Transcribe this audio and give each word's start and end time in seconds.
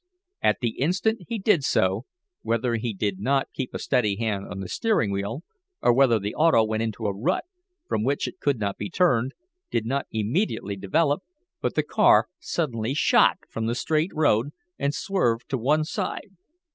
At 0.41 0.61
the 0.61 0.79
instant 0.79 1.21
he 1.27 1.37
did 1.37 1.63
so, 1.63 2.05
whether 2.41 2.73
he 2.73 2.91
did 2.91 3.19
not 3.19 3.49
keep 3.53 3.71
a 3.71 3.77
steady 3.77 4.15
hand 4.15 4.47
on 4.49 4.59
the 4.59 4.67
steering 4.67 5.11
wheel, 5.11 5.43
or 5.79 5.93
whether 5.93 6.17
the 6.17 6.33
auto 6.33 6.63
went 6.63 6.81
into 6.81 7.05
a 7.05 7.13
rut 7.15 7.43
from 7.87 8.03
which 8.03 8.27
it 8.27 8.39
could 8.39 8.57
not 8.57 8.77
be 8.79 8.89
turned, 8.89 9.35
did 9.69 9.85
not 9.85 10.07
immediately 10.11 10.75
develop, 10.75 11.21
but 11.61 11.75
the 11.75 11.83
car 11.83 12.29
suddenly 12.39 12.95
shot 12.95 13.37
from 13.47 13.67
the 13.67 13.75
straight 13.75 14.09
road, 14.15 14.53
and 14.79 14.95
swerved 14.95 15.47
to 15.49 15.57
one 15.59 15.83
side. 15.85 16.31